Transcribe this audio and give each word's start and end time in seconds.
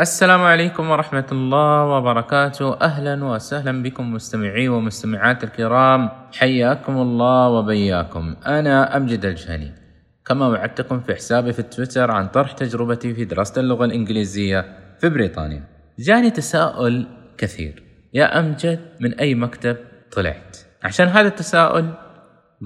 السلام 0.00 0.42
عليكم 0.42 0.90
ورحمة 0.90 1.26
الله 1.32 1.84
وبركاته. 1.84 2.80
أهلا 2.80 3.24
وسهلا 3.24 3.82
بكم 3.82 4.12
مستمعي 4.12 4.68
ومستمعات 4.68 5.44
الكرام. 5.44 6.08
حياكم 6.32 6.96
الله 6.96 7.48
وبياكم. 7.48 8.36
أنا 8.46 8.96
أمجد 8.96 9.24
الجهني. 9.24 9.74
كما 10.24 10.48
وعدتكم 10.48 11.00
في 11.00 11.14
حسابي 11.14 11.52
في 11.52 11.62
تويتر 11.62 12.10
عن 12.10 12.28
طرح 12.28 12.52
تجربتي 12.52 13.14
في 13.14 13.24
دراسة 13.24 13.60
اللغة 13.60 13.84
الإنجليزية 13.84 14.64
في 15.00 15.08
بريطانيا. 15.08 15.64
جاني 15.98 16.30
تساؤل 16.30 17.06
كثير. 17.38 17.82
يا 18.14 18.38
أمجد 18.38 18.80
من 19.00 19.14
أي 19.14 19.34
مكتب 19.34 19.76
طلعت؟ 20.12 20.56
عشان 20.82 21.08
هذا 21.08 21.28
التساؤل 21.28 21.92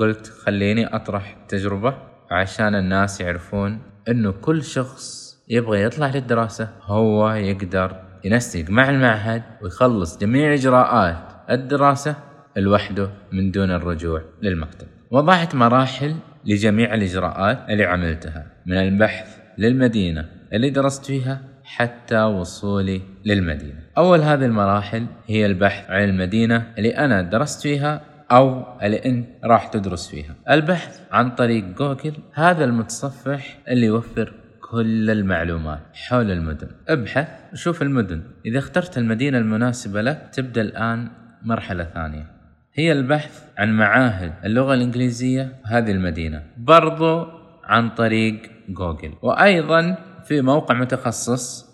قلت 0.01 0.27
خليني 0.27 0.97
أطرح 0.97 1.37
تجربة 1.49 1.95
عشان 2.31 2.75
الناس 2.75 3.21
يعرفون 3.21 3.83
أنه 4.09 4.33
كل 4.33 4.63
شخص 4.63 5.34
يبغى 5.49 5.83
يطلع 5.83 6.07
للدراسة 6.07 6.69
هو 6.83 7.31
يقدر 7.31 7.97
ينسق 8.25 8.65
مع 8.69 8.91
المعهد 8.91 9.43
ويخلص 9.63 10.19
جميع 10.19 10.55
إجراءات 10.55 11.19
الدراسة 11.51 12.17
لوحده 12.57 13.11
من 13.33 13.51
دون 13.51 13.71
الرجوع 13.71 14.23
للمكتب. 14.43 14.87
وضعت 15.11 15.55
مراحل 15.55 16.15
لجميع 16.45 16.95
الإجراءات 16.95 17.59
اللي 17.69 17.85
عملتها 17.85 18.47
من 18.67 18.77
البحث 18.77 19.39
للمدينة 19.59 20.29
اللي 20.53 20.71
درست 20.71 21.07
فيها 21.07 21.41
حتى 21.65 22.23
وصولي 22.23 23.01
للمدينة. 23.25 23.81
أول 23.99 24.21
هذه 24.21 24.45
المراحل 24.45 25.07
هي 25.27 25.47
البحث 25.47 25.91
عن 25.91 26.05
المدينة 26.05 26.73
اللي 26.79 26.91
أنا 26.91 27.23
درست 27.23 27.63
فيها 27.63 28.01
أو 28.31 28.65
اللي 28.83 29.05
أنت 29.05 29.29
راح 29.45 29.67
تدرس 29.67 30.09
فيها. 30.09 30.35
البحث 30.51 31.01
عن 31.11 31.31
طريق 31.31 31.65
جوجل 31.65 32.15
هذا 32.33 32.65
المتصفح 32.65 33.59
اللي 33.69 33.87
يوفر 33.87 34.44
كل 34.75 35.11
المعلومات 35.11 35.81
حول 35.95 36.31
المدن. 36.31 36.69
ابحث 36.89 37.29
شوف 37.55 37.83
المدن. 37.83 38.23
إذا 38.47 38.59
اخترت 38.59 38.99
المدينة 38.99 39.39
المناسبة 39.39 40.03
لك 40.03 40.29
تبدأ 40.33 40.61
الآن 40.61 41.09
مرحلة 41.43 41.85
ثانية. 41.85 42.27
هي 42.75 42.93
البحث 42.93 43.45
عن 43.59 43.77
معاهد 43.77 44.33
اللغة 44.45 44.75
الإنجليزية 44.75 45.53
هذه 45.65 45.91
المدينة. 45.91 46.43
برضو 46.57 47.27
عن 47.65 47.91
طريق 47.91 48.51
جوجل. 48.69 49.13
وأيضا 49.23 49.97
في 50.25 50.41
موقع 50.41 50.75
متخصص 50.75 51.67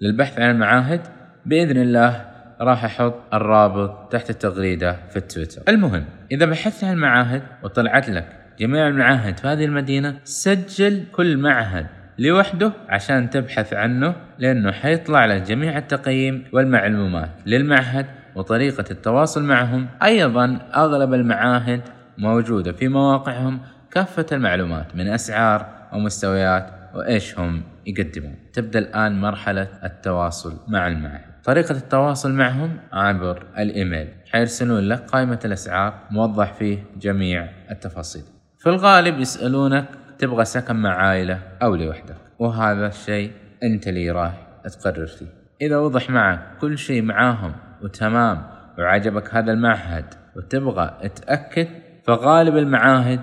للبحث 0.00 0.38
عن 0.38 0.50
المعاهد 0.50 1.00
بإذن 1.46 1.82
الله 1.82 2.24
راح 2.60 2.84
أحط 2.84 3.14
الرابط 3.34 4.12
تحت 4.12 4.30
التغريدة 4.30 4.96
في 5.10 5.16
التويتر. 5.16 5.62
المهم 5.68 6.04
إذا 6.32 6.46
بحثت 6.46 6.84
عن 6.84 6.92
المعاهد 6.92 7.42
وطلعت 7.62 8.08
لك 8.08 8.28
جميع 8.58 8.88
المعاهد 8.88 9.38
في 9.38 9.48
هذه 9.48 9.64
المدينة 9.64 10.20
سجل 10.24 11.04
كل 11.12 11.36
معهد 11.36 12.03
لوحده 12.18 12.72
عشان 12.88 13.30
تبحث 13.30 13.72
عنه 13.72 14.14
لأنه 14.38 14.72
حيطلع 14.72 15.26
لك 15.26 15.42
جميع 15.42 15.78
التقييم 15.78 16.44
والمعلومات 16.52 17.30
للمعهد 17.46 18.06
وطريقة 18.34 18.84
التواصل 18.90 19.44
معهم. 19.44 19.86
أيضا 20.02 20.58
أغلب 20.74 21.14
المعاهد 21.14 21.80
موجودة 22.18 22.72
في 22.72 22.88
مواقعهم 22.88 23.60
كافة 23.90 24.26
المعلومات 24.32 24.96
من 24.96 25.08
أسعار 25.08 25.66
ومستويات 25.92 26.70
وإيش 26.94 27.38
هم 27.38 27.62
يقدمون. 27.86 28.34
تبدأ 28.52 28.78
الآن 28.78 29.20
مرحلة 29.20 29.68
التواصل 29.84 30.56
مع 30.68 30.88
المعهد. 30.88 31.34
طريقة 31.44 31.72
التواصل 31.72 32.32
معهم 32.32 32.76
عبر 32.92 33.46
الإيميل. 33.58 34.08
حيرسلون 34.32 34.88
لك 34.88 34.98
قائمة 34.98 35.40
الأسعار 35.44 35.94
موضح 36.10 36.52
فيه 36.52 36.78
جميع 36.96 37.48
التفاصيل. 37.70 38.22
في 38.58 38.68
الغالب 38.70 39.20
يسألونك 39.20 39.84
تبغى 40.24 40.44
سكن 40.44 40.76
مع 40.76 40.90
عائلة 40.90 41.40
أو 41.62 41.74
لوحدك. 41.74 42.16
وهذا 42.38 42.86
الشيء 42.86 43.32
أنت 43.62 43.88
اللي 43.88 44.10
راح 44.10 44.46
تقرر 44.64 45.06
فيه. 45.06 45.26
إذا 45.62 45.78
وضح 45.78 46.10
معك 46.10 46.40
كل 46.60 46.78
شيء 46.78 47.02
معاهم 47.02 47.52
وتمام 47.82 48.42
وعجبك 48.78 49.34
هذا 49.34 49.52
المعهد 49.52 50.04
وتبغى 50.36 51.08
تأكد 51.08 51.68
فغالب 52.04 52.56
المعاهد 52.56 53.20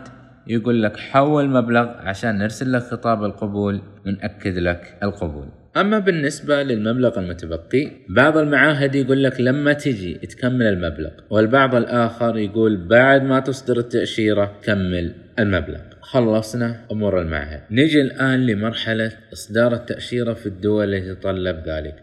يقول 0.47 0.83
لك 0.83 0.97
حول 0.97 1.49
مبلغ 1.49 1.87
عشان 1.97 2.37
نرسل 2.37 2.71
لك 2.71 2.81
خطاب 2.81 3.23
القبول 3.23 3.81
ونأكد 4.05 4.57
لك 4.57 4.97
القبول. 5.03 5.47
أما 5.77 5.99
بالنسبة 5.99 6.63
للمبلغ 6.63 7.19
المتبقي 7.19 7.91
بعض 8.09 8.37
المعاهد 8.37 8.95
يقول 8.95 9.23
لك 9.23 9.41
لما 9.41 9.73
تجي 9.73 10.13
تكمل 10.13 10.65
المبلغ 10.65 11.11
والبعض 11.29 11.75
الآخر 11.75 12.37
يقول 12.37 12.87
بعد 12.87 13.23
ما 13.23 13.39
تصدر 13.39 13.77
التأشيرة 13.77 14.59
كمل 14.63 15.15
المبلغ. 15.39 15.79
خلصنا 16.01 16.85
أمور 16.91 17.21
المعهد 17.21 17.61
نجي 17.71 18.01
الآن 18.01 18.45
لمرحلة 18.45 19.11
إصدار 19.33 19.73
التأشيرة 19.73 20.33
في 20.33 20.45
الدول 20.45 20.93
التي 20.93 21.15
تتطلب 21.15 21.63
ذلك. 21.67 21.95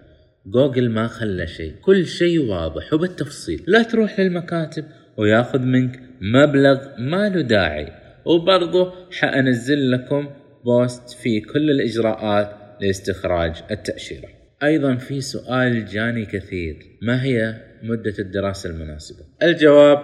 جوجل 0.47 0.91
ما 0.91 1.07
خلى 1.07 1.47
شيء. 1.47 1.75
كل 1.83 2.07
شيء 2.07 2.41
واضح 2.41 2.93
وبالتفصيل. 2.93 3.65
لا 3.67 3.83
تروح 3.83 4.21
للمكاتب 4.21 4.85
وياخذ 5.17 5.59
منك 5.59 6.01
مبلغ 6.21 6.79
ما 6.99 7.29
له 7.29 7.41
داعي. 7.41 8.08
وبرضه 8.29 8.93
حأنزل 9.13 9.91
لكم 9.91 10.29
بوست 10.65 11.11
في 11.11 11.41
كل 11.41 11.71
الإجراءات 11.71 12.57
لاستخراج 12.81 13.63
التأشيرة. 13.71 14.29
أيضا 14.63 14.97
في 14.97 15.21
سؤال 15.21 15.87
جاني 15.87 16.27
كثير. 16.27 16.77
ما 17.03 17.23
هي 17.25 17.63
مدة 17.83 18.15
الدراسة 18.19 18.71
المناسبة؟ 18.71 19.25
الجواب 19.43 19.99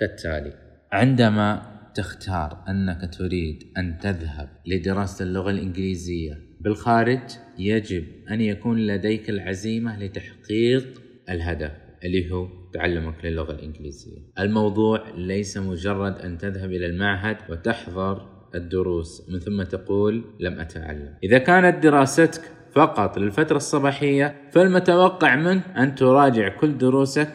كالتالي. 0.00 0.52
عندما 0.92 1.62
تختار 1.94 2.64
أنك 2.68 3.14
تريد 3.14 3.62
أن 3.78 3.98
تذهب 3.98 4.48
لدراسة 4.66 5.24
اللغة 5.24 5.50
الإنجليزية 5.50 6.38
بالخارج 6.60 7.20
يجب 7.58 8.04
أن 8.30 8.40
يكون 8.40 8.86
لديك 8.86 9.30
العزيمة 9.30 10.02
لتحقيق 10.02 11.02
الهدف. 11.30 11.87
اللي 12.04 12.32
هو 12.32 12.48
تعلمك 12.72 13.24
للغة 13.24 13.52
الإنجليزية. 13.52 14.18
الموضوع 14.38 15.04
ليس 15.16 15.58
مجرد 15.58 16.18
أن 16.18 16.38
تذهب 16.38 16.72
إلى 16.72 16.86
المعهد 16.86 17.36
وتحضر 17.50 18.26
الدروس 18.54 19.30
من 19.30 19.38
ثم 19.38 19.62
تقول 19.62 20.24
لم 20.40 20.60
أتعلم. 20.60 21.14
إذا 21.22 21.38
كانت 21.38 21.82
دراستك 21.82 22.42
فقط 22.74 23.18
للفترة 23.18 23.56
الصباحية 23.56 24.34
فالمتوقع 24.52 25.36
منك 25.36 25.62
أن 25.76 25.94
تراجع 25.94 26.48
كل 26.48 26.78
دروسك 26.78 27.30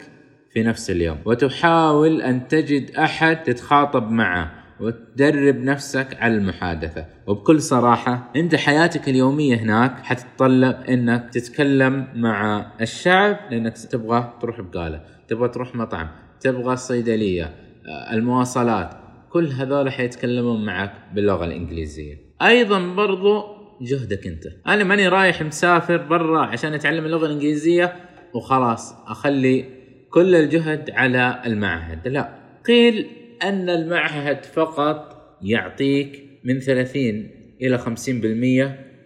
في 0.50 0.62
نفس 0.62 0.90
اليوم 0.90 1.18
وتحاول 1.24 2.22
أن 2.22 2.48
تجد 2.48 2.90
أحد 2.90 3.42
تتخاطب 3.42 4.10
معه. 4.10 4.63
وتدرب 4.80 5.56
نفسك 5.56 6.16
على 6.20 6.34
المحادثة. 6.34 7.06
وبكل 7.26 7.60
صراحة 7.60 8.32
أنت 8.36 8.54
حياتك 8.54 9.08
اليومية 9.08 9.56
هناك 9.56 9.98
حتتطلب 9.98 10.76
إنك 10.88 11.30
تتكلم 11.32 12.06
مع 12.14 12.66
الشعب 12.80 13.36
لأنك 13.50 13.78
تبغى 13.78 14.32
تروح 14.40 14.60
بقالة 14.60 15.00
تبغى 15.28 15.48
تروح 15.48 15.74
مطعم 15.74 16.08
تبغى 16.40 16.76
صيدلية 16.76 17.44
آه، 17.86 18.14
المواصلات. 18.14 18.90
كل 19.30 19.46
هذول 19.46 19.92
حيتكلمون 19.92 20.64
معك 20.64 20.92
باللغة 21.14 21.44
الإنجليزية. 21.44 22.18
أيضا 22.42 22.94
برضو 22.94 23.44
جهدك 23.80 24.26
أنت. 24.26 24.44
أنا 24.66 24.84
ماني 24.84 25.08
رايح 25.08 25.42
مسافر 25.42 25.96
برا 25.96 26.40
عشان 26.40 26.74
أتعلم 26.74 27.04
اللغة 27.04 27.26
الإنجليزية 27.26 27.96
وخلاص 28.34 28.94
أخلي 29.06 29.64
كل 30.10 30.34
الجهد 30.34 30.90
على 30.90 31.42
المعهد. 31.46 32.08
لا 32.08 32.28
قيل 32.66 33.06
أن 33.42 33.70
المعهد 33.70 34.44
فقط 34.44 35.14
يعطيك 35.42 36.22
من 36.44 36.60
30 36.60 37.30
إلى 37.62 37.78
50% 37.78 37.88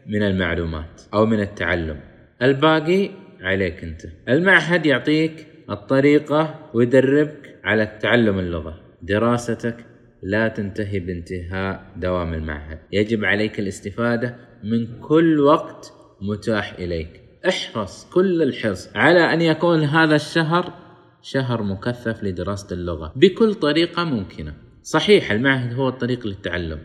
من 0.07 0.23
المعلومات 0.23 1.03
أو 1.15 1.27
من 1.27 1.41
التعلم. 1.41 2.01
الباقي 2.43 3.11
عليك 3.41 3.85
أنت. 3.85 4.03
المعهد 4.29 4.87
يعطيك 4.87 5.47
الطريقة 5.71 6.71
ويدربك 6.75 7.59
على 7.65 7.99
تعلم 8.03 8.39
اللغة. 8.39 8.81
دراستك 9.03 9.77
لا 10.23 10.49
تنتهي 10.49 10.99
بانتهاء 10.99 11.93
دوام 11.97 12.35
المعهد. 12.35 12.79
يجب 12.93 13.25
عليك 13.25 13.59
الاستفادة 13.59 14.37
من 14.65 15.01
كل 15.01 15.41
وقت 15.41 15.93
متاح 16.21 16.73
إليك. 16.79 17.21
احرص 17.49 18.11
كل 18.11 18.43
الحرص 18.43 18.91
على 18.95 19.33
أن 19.33 19.41
يكون 19.41 19.83
هذا 19.83 20.15
الشهر 20.15 20.73
شهر 21.33 21.63
مكثف 21.63 22.23
لدراسة 22.23 22.75
اللغة. 22.75 23.13
بكل 23.17 23.55
طريقة 23.55 24.05
ممكنة. 24.05 24.55
صحيح 24.83 25.31
المعهد 25.31 25.75
هو 25.75 25.89
الطريق 25.89 26.27
للتعلم 26.27 26.79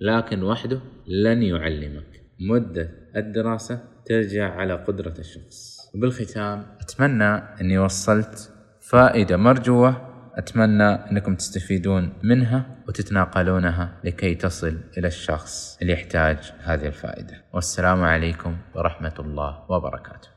لكن 0.00 0.42
وحده 0.42 0.80
لن 1.06 1.42
يعلمك. 1.42 2.22
مدة 2.40 2.90
الدراسة 3.16 3.80
ترجع 4.06 4.54
على 4.54 4.74
قدرة 4.74 5.14
الشخص. 5.18 5.78
وبالختام 5.94 6.66
أتمنى 6.80 7.34
أني 7.60 7.78
وصلت 7.78 8.52
فائدة 8.80 9.36
مرجوة. 9.36 10.06
أتمنى 10.34 10.84
أنكم 10.84 11.34
تستفيدون 11.34 12.12
منها 12.22 12.76
وتتناقلونها 12.88 14.00
لكي 14.04 14.34
تصل 14.34 14.78
إلى 14.98 15.06
الشخص 15.06 15.78
اللي 15.82 15.92
يحتاج 15.92 16.52
هذه 16.62 16.86
الفائدة. 16.86 17.44
والسلام 17.52 18.02
عليكم 18.02 18.56
ورحمة 18.74 19.14
الله 19.18 19.64
وبركاته. 19.68 20.28